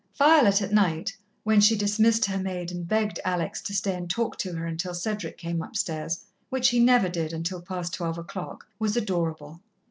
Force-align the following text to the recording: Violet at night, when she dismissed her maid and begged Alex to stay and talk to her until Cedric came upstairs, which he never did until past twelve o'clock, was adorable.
Violet 0.17 0.63
at 0.63 0.73
night, 0.73 1.15
when 1.43 1.61
she 1.61 1.75
dismissed 1.75 2.25
her 2.25 2.39
maid 2.39 2.71
and 2.71 2.87
begged 2.87 3.19
Alex 3.23 3.61
to 3.61 3.71
stay 3.75 3.93
and 3.93 4.09
talk 4.09 4.35
to 4.39 4.51
her 4.53 4.65
until 4.65 4.95
Cedric 4.95 5.37
came 5.37 5.61
upstairs, 5.61 6.23
which 6.49 6.69
he 6.69 6.79
never 6.79 7.07
did 7.07 7.33
until 7.33 7.61
past 7.61 7.93
twelve 7.93 8.17
o'clock, 8.17 8.67
was 8.79 8.97
adorable. 8.97 9.61